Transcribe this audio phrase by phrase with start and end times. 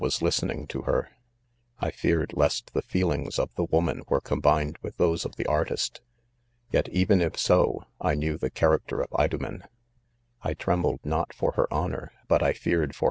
[0.01, 1.09] was listening to her,—.
[1.79, 2.81] I feared lest the.
[2.81, 6.01] feelings of the woman were combined with those of the artist:
[6.71, 9.63] yet even if so,, 1 knew the character of Idomen;
[10.41, 12.99] I trem bled not for her honor, but I feared for he?